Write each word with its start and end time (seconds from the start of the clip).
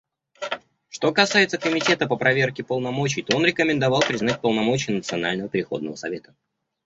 Что 0.89 1.11
касается 1.13 1.59
Комитета 1.59 2.07
по 2.07 2.15
проверке 2.17 2.63
полномочий, 2.63 3.21
то 3.21 3.37
он 3.37 3.45
рекомендовал 3.45 4.01
признать 4.01 4.41
полномочия 4.41 4.93
Национального 4.93 5.47
переходного 5.47 5.93
совета. 5.95 6.33